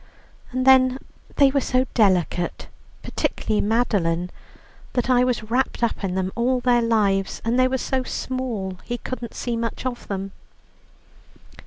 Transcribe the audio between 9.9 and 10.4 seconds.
them."